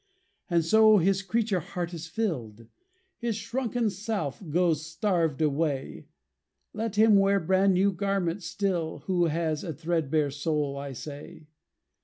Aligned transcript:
And 0.49 0.65
so 0.65 0.97
his 0.97 1.21
creature 1.21 1.59
heart 1.59 1.93
is 1.93 2.07
filled; 2.07 2.65
His 3.19 3.35
shrunken 3.35 3.91
self 3.91 4.41
goes 4.49 4.83
starved 4.83 5.43
away. 5.43 6.07
Let 6.73 6.95
him 6.95 7.17
wear 7.17 7.39
brand 7.39 7.75
new 7.75 7.91
garments 7.91 8.47
still, 8.47 9.01
Who 9.05 9.25
has 9.25 9.63
a 9.63 9.75
threadbare 9.75 10.31
soul, 10.31 10.75
I 10.75 10.93
say. 10.93 11.45